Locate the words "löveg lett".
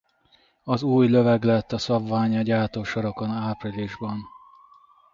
1.07-1.71